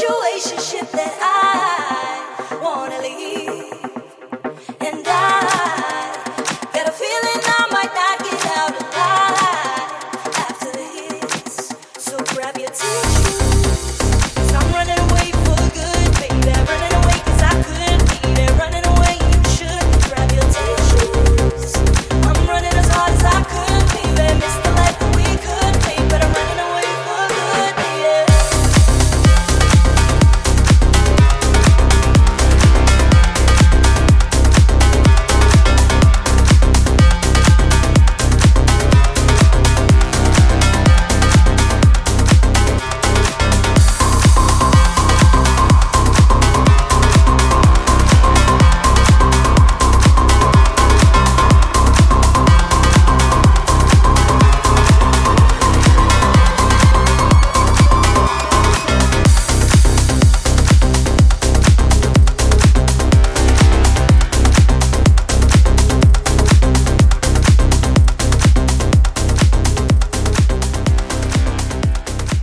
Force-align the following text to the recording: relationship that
relationship 0.00 0.90
that 0.92 1.21